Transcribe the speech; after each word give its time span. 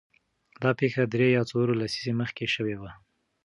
دا 0.61 0.71
پېښه 0.79 1.03
درې 1.13 1.27
یا 1.37 1.41
څلور 1.49 1.69
لسیزې 1.81 2.13
مخکې 2.21 2.45
شوې 2.55 2.75
وه. 2.81 2.91